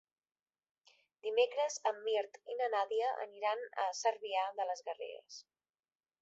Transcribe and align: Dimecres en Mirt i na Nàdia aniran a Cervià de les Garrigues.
Dimecres 1.27 1.75
en 1.89 1.99
Mirt 2.07 2.39
i 2.53 2.57
na 2.63 2.71
Nàdia 2.77 3.11
aniran 3.27 3.63
a 3.85 3.87
Cervià 3.99 4.49
de 4.61 4.67
les 4.71 4.83
Garrigues. 4.89 5.39